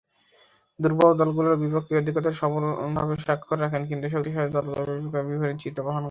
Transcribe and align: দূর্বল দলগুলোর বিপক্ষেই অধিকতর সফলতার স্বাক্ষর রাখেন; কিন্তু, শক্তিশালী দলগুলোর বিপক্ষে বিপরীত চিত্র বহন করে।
দূর্বল 0.79 1.11
দলগুলোর 1.19 1.61
বিপক্ষেই 1.63 1.99
অধিকতর 2.01 2.33
সফলতার 2.33 3.23
স্বাক্ষর 3.25 3.57
রাখেন; 3.63 3.81
কিন্তু, 3.89 4.05
শক্তিশালী 4.09 4.49
দলগুলোর 4.55 4.89
বিপক্ষে 4.95 5.27
বিপরীত 5.29 5.57
চিত্র 5.63 5.79
বহন 5.79 5.89
করে। 5.89 5.99